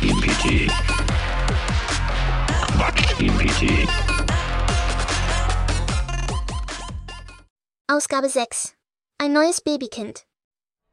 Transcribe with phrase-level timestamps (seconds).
[0.00, 0.70] Quatsch-GPT.
[2.72, 3.88] Quatsch-GPT.
[7.86, 8.74] Ausgabe 6.
[9.18, 10.24] Ein neues Babykind.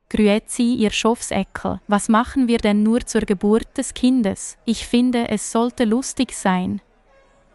[0.10, 1.80] Grüezi, ihr Schofsäckel.
[1.88, 4.58] Was machen wir denn nur zur Geburt des Kindes?
[4.66, 6.82] Ich finde, es sollte lustig sein.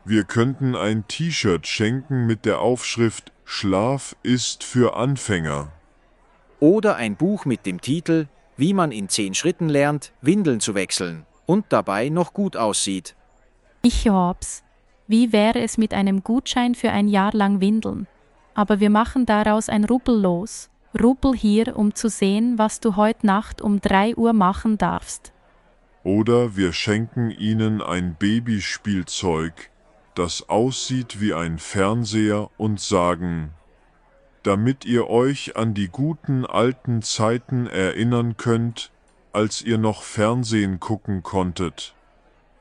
[0.06, 5.70] Wir könnten ein T-Shirt schenken mit der Aufschrift Schlaf ist für Anfänger.
[6.60, 11.26] Oder ein Buch mit dem Titel Wie man in 10 Schritten lernt, Windeln zu wechseln
[11.52, 13.14] und dabei noch gut aussieht.
[13.82, 14.64] Ich hab's.
[15.06, 18.06] Wie wäre es mit einem Gutschein für ein Jahr lang Windeln?
[18.54, 20.70] Aber wir machen daraus ein Rubbel los.
[20.98, 25.34] Rubbel hier, um zu sehen, was du heute Nacht um 3 Uhr machen darfst.
[26.04, 29.70] Oder wir schenken ihnen ein Babyspielzeug,
[30.14, 33.50] das aussieht wie ein Fernseher und sagen,
[34.42, 38.90] damit ihr euch an die guten alten Zeiten erinnern könnt,
[39.32, 41.94] als ihr noch Fernsehen gucken konntet.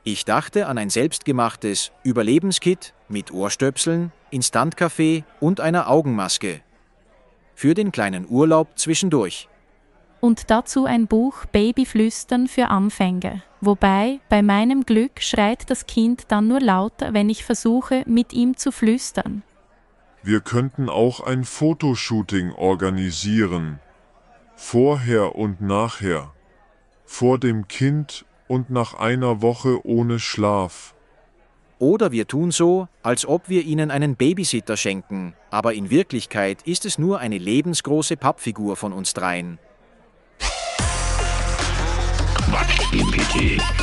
[0.04, 6.60] Ich dachte an ein selbstgemachtes Überlebenskit mit Ohrstöpseln, Instantkaffee und einer Augenmaske.
[7.54, 9.48] Für den kleinen Urlaub zwischendurch.
[10.20, 13.42] Und dazu ein Buch Babyflüstern für Anfänger.
[13.60, 18.56] Wobei, bei meinem Glück schreit das Kind dann nur lauter, wenn ich versuche, mit ihm
[18.56, 19.42] zu flüstern.
[20.24, 23.78] Wir könnten auch ein Fotoshooting organisieren.
[24.56, 26.32] Vorher und nachher.
[27.14, 30.94] Vor dem Kind und nach einer Woche ohne Schlaf.
[31.78, 36.86] Oder wir tun so, als ob wir ihnen einen Babysitter schenken, aber in Wirklichkeit ist
[36.86, 39.58] es nur eine lebensgroße Pappfigur von uns dreien.
[42.38, 43.81] Quatsch-GPT.